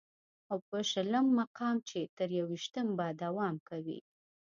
[0.51, 3.99] او په شلم مقام چې تر يوویشتمې به دوام کوي